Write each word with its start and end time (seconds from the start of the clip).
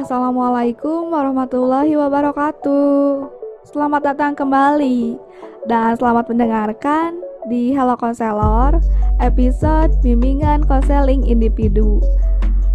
Assalamualaikum 0.00 1.12
warahmatullahi 1.12 1.92
wabarakatuh. 1.92 3.20
Selamat 3.68 4.00
datang 4.08 4.32
kembali 4.32 5.20
dan 5.68 5.92
selamat 6.00 6.24
mendengarkan 6.32 7.20
di 7.52 7.76
Hello 7.76 8.00
Konselor 8.00 8.80
episode 9.20 9.92
bimbingan 10.00 10.64
konseling 10.64 11.20
individu 11.28 12.00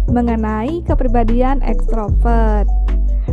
mengenai 0.06 0.86
kepribadian 0.86 1.66
ekstrovert. 1.66 2.70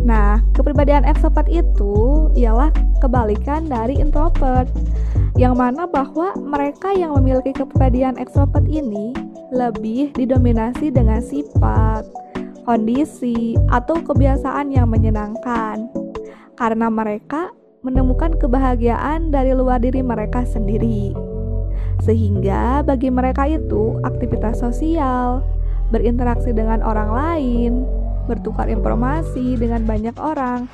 Nah, 0.02 0.42
kepribadian 0.58 1.06
ekstrovert 1.06 1.46
itu 1.54 2.34
ialah 2.34 2.74
kebalikan 2.98 3.70
dari 3.70 4.02
introvert, 4.02 4.74
yang 5.38 5.54
mana 5.54 5.86
bahwa 5.86 6.34
mereka 6.42 6.98
yang 6.98 7.14
memiliki 7.14 7.54
kepribadian 7.54 8.18
ekstrovert 8.18 8.66
ini 8.66 9.14
lebih 9.54 10.10
didominasi 10.18 10.90
dengan 10.90 11.22
sifat, 11.22 12.23
kondisi, 12.64 13.60
atau 13.70 14.00
kebiasaan 14.02 14.74
yang 14.74 14.90
menyenangkan, 14.90 15.88
karena 16.56 16.88
mereka 16.88 17.52
menemukan 17.84 18.34
kebahagiaan 18.40 19.30
dari 19.30 19.52
luar 19.52 19.84
diri 19.84 20.00
mereka 20.00 20.48
sendiri. 20.48 21.12
Sehingga 22.04 22.84
bagi 22.84 23.12
mereka 23.12 23.48
itu 23.48 24.00
aktivitas 24.04 24.64
sosial, 24.64 25.44
berinteraksi 25.92 26.56
dengan 26.56 26.82
orang 26.84 27.12
lain, 27.12 27.72
bertukar 28.26 28.72
informasi 28.72 29.60
dengan 29.60 29.84
banyak 29.84 30.16
orang, 30.16 30.68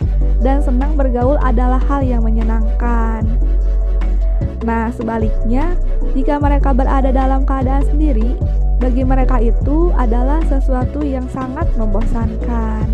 dan 0.46 0.62
senang 0.62 0.94
bergaul 0.94 1.38
adalah 1.42 1.82
hal 1.90 2.06
yang 2.06 2.22
menyenangkan. 2.22 3.26
Nah, 4.64 4.92
sebaliknya, 4.92 5.80
jika 6.14 6.36
mereka 6.42 6.76
berada 6.76 7.10
dalam 7.16 7.48
keadaan 7.48 7.86
sendiri, 7.88 8.36
bagi 8.80 9.04
mereka 9.04 9.44
itu 9.44 9.92
adalah 9.96 10.40
sesuatu 10.48 11.04
yang 11.04 11.28
sangat 11.32 11.68
membosankan. 11.76 12.88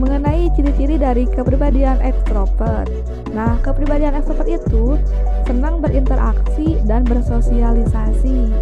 Mengenai 0.00 0.48
ciri-ciri 0.56 0.96
dari 0.96 1.24
kepribadian 1.28 2.00
ekstrovert. 2.00 2.88
Nah, 3.32 3.60
kepribadian 3.60 4.16
ekstrovert 4.16 4.48
itu 4.48 5.00
senang 5.44 5.80
berinteraksi 5.80 6.80
dan 6.88 7.04
bersosialisasi. 7.04 8.52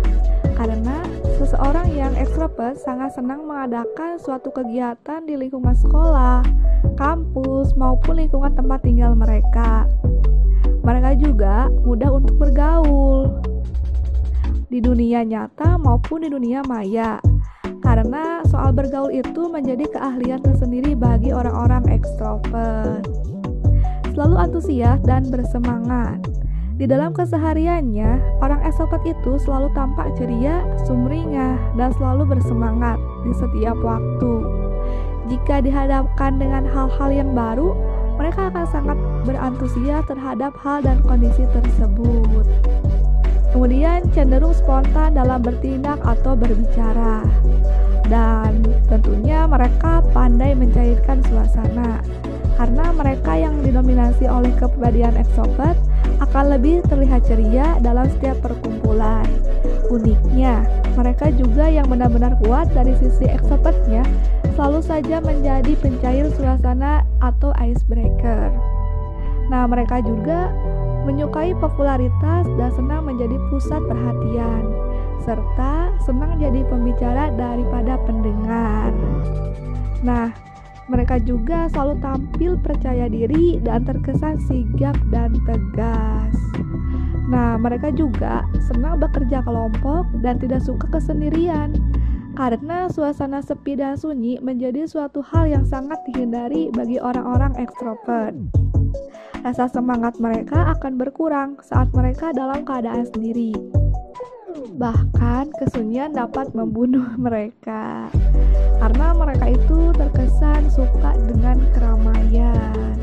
Karena 0.59 1.03
seseorang 1.41 1.91
yang 1.95 2.15
ekstrovert 2.19 2.79
sangat 2.83 3.15
senang 3.19 3.47
mengadakan 3.47 4.19
suatu 4.19 4.55
kegiatan 4.55 5.27
di 5.27 5.35
lingkungan 5.35 5.75
sekolah, 5.75 6.43
kampus, 6.95 7.75
maupun 7.75 8.19
lingkungan 8.19 8.53
tempat 8.55 8.83
tinggal 8.83 9.15
mereka. 9.15 9.87
Mereka 10.83 11.11
juga 11.23 11.71
mudah 11.87 12.11
untuk 12.11 12.35
bergaul, 12.43 13.31
di 14.73 14.81
dunia 14.81 15.21
nyata 15.21 15.77
maupun 15.77 16.25
di 16.25 16.33
dunia 16.33 16.65
maya. 16.65 17.21
Karena 17.85 18.41
soal 18.49 18.73
bergaul 18.73 19.13
itu 19.13 19.53
menjadi 19.53 19.85
keahlian 19.93 20.41
tersendiri 20.41 20.97
bagi 20.97 21.29
orang-orang 21.29 21.85
ekstrovert. 21.93 23.05
Selalu 24.17 24.37
antusias 24.41 24.97
dan 25.05 25.29
bersemangat. 25.29 26.25
Di 26.81 26.89
dalam 26.89 27.13
kesehariannya, 27.13 28.41
orang 28.41 28.65
ekstrovert 28.65 29.05
itu 29.05 29.37
selalu 29.45 29.69
tampak 29.77 30.09
ceria, 30.17 30.65
sumringah, 30.89 31.61
dan 31.77 31.93
selalu 32.01 32.33
bersemangat 32.33 32.97
di 33.29 33.33
setiap 33.37 33.77
waktu. 33.85 34.33
Jika 35.29 35.61
dihadapkan 35.61 36.41
dengan 36.41 36.65
hal-hal 36.65 37.13
yang 37.13 37.37
baru, 37.37 37.77
mereka 38.23 38.55
akan 38.55 38.67
sangat 38.71 38.99
berantusias 39.27 40.07
terhadap 40.07 40.55
hal 40.63 40.79
dan 40.79 41.03
kondisi 41.03 41.43
tersebut 41.51 42.47
kemudian 43.53 44.01
cenderung 44.17 44.57
spontan 44.57 45.13
dalam 45.13 45.45
bertindak 45.45 46.01
atau 46.01 46.33
berbicara, 46.33 47.21
dan 48.09 48.65
tentunya 48.89 49.45
mereka 49.45 50.01
pandai 50.11 50.57
mencairkan 50.57 51.21
suasana. 51.29 52.01
Karena 52.57 52.93
mereka 52.97 53.33
yang 53.37 53.61
didominasi 53.65 54.29
oleh 54.29 54.53
kepribadian 54.57 55.17
ekstrovert 55.21 55.77
akan 56.23 56.55
lebih 56.59 56.87
terlihat 56.87 57.27
ceria 57.27 57.83
dalam 57.83 58.07
setiap 58.07 58.39
perkumpulan. 58.39 59.27
Uniknya, 59.91 60.63
mereka 60.95 61.35
juga 61.35 61.67
yang 61.67 61.91
benar-benar 61.91 62.39
kuat 62.47 62.71
dari 62.71 62.95
sisi 63.03 63.27
ekstrovertnya 63.27 64.07
selalu 64.55 64.81
saja 64.85 65.19
menjadi 65.19 65.73
pencair 65.83 66.31
suasana 66.39 67.03
atau 67.19 67.51
icebreaker. 67.59 68.55
Nah, 69.51 69.67
mereka 69.67 70.01
juga 70.01 70.49
menyukai 71.03 71.53
popularitas 71.59 72.47
dan 72.55 72.71
senang 72.79 73.03
menjadi 73.11 73.35
pusat 73.51 73.83
perhatian, 73.91 74.63
serta 75.27 75.91
senang 76.07 76.39
jadi 76.39 76.63
pembicara 76.71 77.35
daripada 77.35 77.99
pendengar. 78.07 78.95
Nah, 80.07 80.31
mereka 80.93 81.17
juga 81.17 81.73
selalu 81.73 82.05
tampil 82.05 82.53
percaya 82.61 83.09
diri 83.09 83.57
dan 83.65 83.89
terkesan 83.89 84.37
sigap 84.45 84.93
dan 85.09 85.33
tegas. 85.49 86.37
Nah, 87.33 87.57
mereka 87.57 87.89
juga 87.97 88.45
senang 88.69 89.01
bekerja 89.01 89.41
kelompok 89.41 90.05
dan 90.21 90.37
tidak 90.37 90.61
suka 90.61 90.85
kesendirian. 90.93 91.73
Karena 92.37 92.89
suasana 92.93 93.41
sepi 93.41 93.81
dan 93.81 93.97
sunyi 93.97 94.37
menjadi 94.41 94.85
suatu 94.85 95.25
hal 95.25 95.49
yang 95.49 95.65
sangat 95.65 96.01
dihindari 96.09 96.69
bagi 96.73 96.97
orang-orang 97.01 97.57
ekstrovert 97.61 98.37
rasa 99.43 99.67
semangat 99.67 100.23
mereka 100.23 100.71
akan 100.79 100.95
berkurang 100.97 101.59
saat 101.67 101.91
mereka 101.91 102.31
dalam 102.31 102.63
keadaan 102.63 103.11
sendiri. 103.11 103.51
Bahkan 104.79 105.51
kesunyian 105.59 106.15
dapat 106.15 106.55
membunuh 106.55 107.11
mereka 107.27 108.09
karena 108.83 109.15
mereka 109.15 109.47
itu 109.47 109.95
terkesan 109.95 110.67
suka 110.75 111.15
dengan 111.31 111.63
keramaian. 111.71 112.99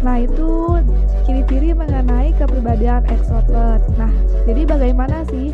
Nah, 0.00 0.24
itu 0.24 0.80
ciri-ciri 1.28 1.76
mengenai 1.76 2.32
kepribadian 2.40 3.04
ekstrovert. 3.12 3.84
Nah, 4.00 4.08
jadi 4.48 4.64
bagaimana 4.64 5.28
sih 5.28 5.52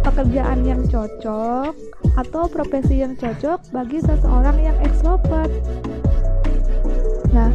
pekerjaan 0.00 0.64
yang 0.64 0.80
cocok 0.88 1.76
atau 2.16 2.42
profesi 2.48 3.04
yang 3.04 3.12
cocok 3.12 3.60
bagi 3.76 4.00
seseorang 4.00 4.56
yang 4.56 4.76
ekstrovert? 4.80 5.52
Nah, 7.36 7.52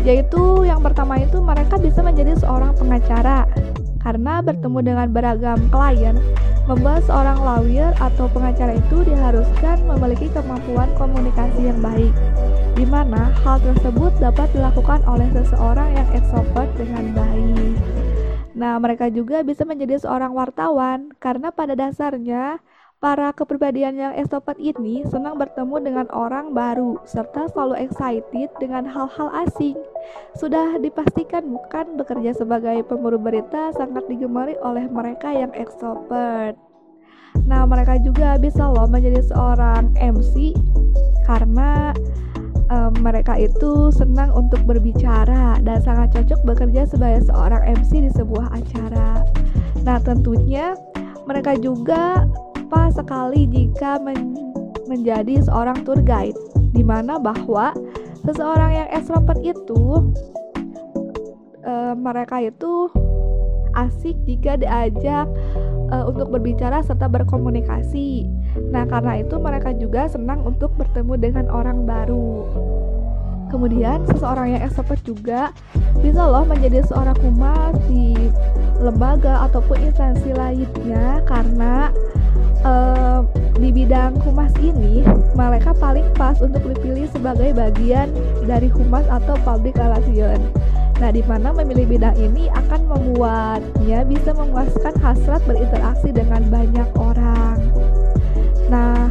yaitu 0.00 0.64
yang 0.64 0.80
pertama 0.80 1.20
itu 1.20 1.44
mereka 1.44 1.76
bisa 1.76 2.00
menjadi 2.00 2.40
seorang 2.40 2.72
pengacara 2.80 3.44
karena 4.00 4.40
bertemu 4.40 4.78
dengan 4.80 5.08
beragam 5.12 5.60
klien 5.68 6.16
membuat 6.64 7.04
seorang 7.04 7.36
lawyer 7.44 7.92
atau 8.00 8.24
pengacara 8.32 8.80
itu 8.80 9.04
diharuskan 9.04 9.84
memiliki 9.84 10.32
kemampuan 10.32 10.88
komunikasi 10.96 11.68
yang 11.68 11.80
baik 11.84 12.12
di 12.74 12.84
mana 12.88 13.30
hal 13.44 13.60
tersebut 13.62 14.10
dapat 14.18 14.50
dilakukan 14.56 15.04
oleh 15.06 15.28
seseorang 15.30 15.94
yang 15.94 16.08
ekstrovert 16.16 16.70
dengan 16.74 17.14
baik. 17.14 17.76
Nah, 18.54 18.78
mereka 18.78 19.10
juga 19.10 19.42
bisa 19.42 19.66
menjadi 19.66 19.98
seorang 19.98 20.30
wartawan 20.34 21.10
karena 21.18 21.50
pada 21.50 21.74
dasarnya 21.74 22.62
Para 23.04 23.36
kepribadian 23.36 24.00
yang 24.00 24.16
extrovert 24.16 24.56
ini 24.56 25.04
senang 25.12 25.36
bertemu 25.36 25.76
dengan 25.76 26.06
orang 26.08 26.56
baru 26.56 26.96
serta 27.04 27.52
selalu 27.52 27.84
excited 27.84 28.48
dengan 28.56 28.88
hal-hal 28.88 29.28
asing. 29.44 29.76
Sudah 30.40 30.80
dipastikan 30.80 31.44
bukan 31.52 32.00
bekerja 32.00 32.32
sebagai 32.32 32.80
pemburu 32.88 33.20
berita 33.20 33.76
sangat 33.76 34.08
digemari 34.08 34.56
oleh 34.64 34.88
mereka 34.88 35.28
yang 35.36 35.52
extrovert. 35.52 36.56
Nah, 37.44 37.68
mereka 37.68 38.00
juga 38.00 38.40
bisa 38.40 38.72
loh 38.72 38.88
menjadi 38.88 39.20
seorang 39.20 39.92
MC 40.00 40.56
karena 41.28 41.92
um, 42.72 42.96
mereka 43.04 43.36
itu 43.36 43.92
senang 43.92 44.32
untuk 44.32 44.64
berbicara 44.64 45.60
dan 45.60 45.76
sangat 45.84 46.08
cocok 46.08 46.40
bekerja 46.56 46.88
sebagai 46.88 47.28
seorang 47.28 47.68
MC 47.68 48.08
di 48.08 48.10
sebuah 48.16 48.48
acara. 48.48 49.28
Nah, 49.84 50.00
tentunya 50.00 50.72
mereka 51.28 51.52
juga 51.60 52.24
apa 52.74 52.90
sekali 52.90 53.46
jika 53.46 54.02
men 54.02 54.34
menjadi 54.90 55.46
seorang 55.46 55.86
tour 55.86 56.02
guide, 56.02 56.34
di 56.74 56.82
mana 56.82 57.22
bahwa 57.22 57.70
seseorang 58.26 58.74
yang 58.74 58.88
extrovert 58.90 59.38
itu 59.46 60.10
uh, 61.62 61.94
mereka 61.94 62.42
itu 62.42 62.90
asik 63.78 64.18
jika 64.26 64.58
diajak 64.58 65.30
uh, 65.94 66.10
untuk 66.10 66.34
berbicara 66.34 66.82
serta 66.82 67.06
berkomunikasi. 67.06 68.26
Nah, 68.74 68.90
karena 68.90 69.22
itu 69.22 69.38
mereka 69.38 69.70
juga 69.78 70.10
senang 70.10 70.42
untuk 70.42 70.74
bertemu 70.74 71.14
dengan 71.14 71.46
orang 71.54 71.86
baru. 71.86 72.42
Kemudian, 73.54 74.02
seseorang 74.10 74.58
yang 74.58 74.66
extrovert 74.66 75.06
juga 75.06 75.54
bisa 76.02 76.26
loh 76.26 76.42
menjadi 76.42 76.82
seorang 76.90 77.14
humas 77.22 77.78
di 77.86 78.18
lembaga 78.82 79.46
ataupun 79.46 79.78
instansi 79.78 80.34
lainnya 80.34 81.22
karena 81.22 81.94
di 83.54 83.70
bidang 83.70 84.18
humas 84.20 84.52
ini 84.60 85.00
mereka 85.32 85.72
paling 85.78 86.04
pas 86.18 86.36
untuk 86.42 86.60
dipilih 86.74 87.08
sebagai 87.14 87.54
bagian 87.56 88.12
dari 88.44 88.68
humas 88.68 89.06
atau 89.08 89.38
public 89.46 89.78
relation. 89.78 90.36
Nah, 91.00 91.10
di 91.10 91.22
mana 91.26 91.50
memilih 91.50 91.90
bidang 91.90 92.14
ini 92.18 92.52
akan 92.52 92.86
membuatnya 92.86 94.06
bisa 94.06 94.30
memuaskan 94.36 94.94
hasrat 95.02 95.42
berinteraksi 95.48 96.12
dengan 96.14 96.44
banyak 96.50 96.88
orang. 96.98 97.58
Nah, 98.70 99.10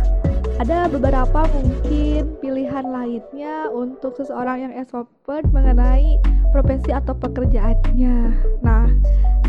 ada 0.62 0.88
beberapa 0.88 1.44
mungkin 1.52 2.40
pilihan 2.40 2.88
lainnya 2.88 3.68
untuk 3.74 4.16
seseorang 4.16 4.70
yang 4.70 4.74
extrovert 4.78 5.44
mengenai 5.52 6.22
profesi 6.54 6.94
atau 6.94 7.18
pekerjaannya. 7.18 8.18
Nah, 8.62 8.86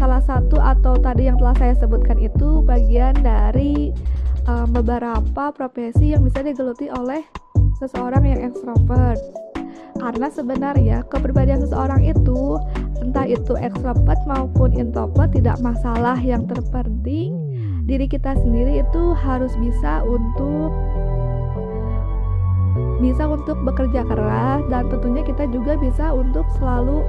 salah 0.00 0.24
satu 0.24 0.56
atau 0.56 0.96
tadi 0.96 1.28
yang 1.28 1.36
telah 1.36 1.52
saya 1.60 1.76
sebutkan 1.76 2.16
itu 2.16 2.64
bagian 2.64 3.12
dari 3.20 3.92
um, 4.48 4.72
beberapa 4.72 5.52
profesi 5.52 6.16
yang 6.16 6.24
bisa 6.24 6.40
digeluti 6.40 6.88
oleh 6.88 7.20
seseorang 7.76 8.24
yang 8.24 8.40
extrovert. 8.48 9.20
Karena 9.94 10.26
sebenarnya 10.32 11.06
kepribadian 11.06 11.62
seseorang 11.62 12.02
itu 12.02 12.58
entah 12.98 13.28
itu 13.28 13.54
extrovert 13.60 14.18
maupun 14.26 14.74
introvert 14.74 15.30
tidak 15.30 15.60
masalah 15.62 16.18
yang 16.18 16.48
terpenting 16.50 17.36
diri 17.84 18.08
kita 18.08 18.32
sendiri 18.40 18.80
itu 18.80 19.12
harus 19.12 19.52
bisa 19.60 20.00
untuk 20.08 20.72
bisa 22.98 23.30
untuk 23.30 23.58
bekerja 23.62 24.02
keras 24.06 24.62
dan 24.66 24.90
tentunya 24.90 25.22
kita 25.22 25.46
juga 25.50 25.78
bisa 25.78 26.10
untuk 26.10 26.46
selalu 26.58 27.06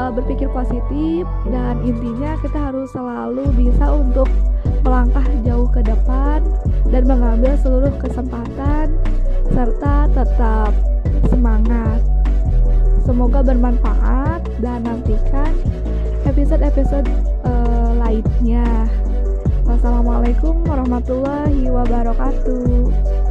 uh, 0.00 0.10
berpikir 0.12 0.48
positif 0.50 1.28
dan 1.48 1.80
intinya 1.84 2.38
kita 2.40 2.58
harus 2.72 2.88
selalu 2.92 3.44
bisa 3.56 3.84
untuk 3.92 4.28
melangkah 4.84 5.24
jauh 5.44 5.68
ke 5.68 5.80
depan 5.84 6.40
dan 6.88 7.02
mengambil 7.08 7.56
seluruh 7.60 7.92
kesempatan 8.00 8.92
serta 9.52 10.08
tetap 10.12 10.72
semangat. 11.28 12.00
Semoga 13.04 13.44
bermanfaat 13.44 14.48
dan 14.64 14.88
nantikan 14.88 15.52
episode-episode 16.24 17.08
uh, 17.44 17.92
lainnya. 18.00 18.88
Wassalamualaikum 19.68 20.64
warahmatullahi 20.64 21.68
wabarakatuh. 21.68 23.23